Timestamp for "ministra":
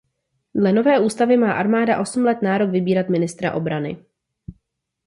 3.09-3.53